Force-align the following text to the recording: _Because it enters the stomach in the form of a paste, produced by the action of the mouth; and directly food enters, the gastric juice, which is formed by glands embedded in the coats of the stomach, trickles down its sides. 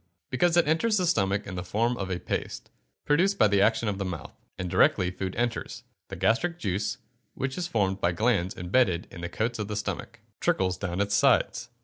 _Because 0.31 0.57
it 0.57 0.67
enters 0.67 0.97
the 0.97 1.05
stomach 1.05 1.45
in 1.45 1.53
the 1.53 1.63
form 1.63 1.95
of 1.95 2.09
a 2.09 2.19
paste, 2.19 2.71
produced 3.05 3.37
by 3.37 3.47
the 3.47 3.61
action 3.61 3.87
of 3.87 3.99
the 3.99 4.03
mouth; 4.03 4.33
and 4.57 4.67
directly 4.67 5.11
food 5.11 5.35
enters, 5.35 5.83
the 6.07 6.15
gastric 6.15 6.57
juice, 6.57 6.97
which 7.35 7.55
is 7.55 7.67
formed 7.67 8.01
by 8.01 8.11
glands 8.11 8.57
embedded 8.57 9.07
in 9.11 9.21
the 9.21 9.29
coats 9.29 9.59
of 9.59 9.67
the 9.67 9.75
stomach, 9.75 10.19
trickles 10.39 10.79
down 10.79 11.01
its 11.01 11.13
sides. 11.13 11.69